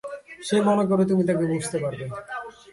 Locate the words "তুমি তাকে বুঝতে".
1.05-1.77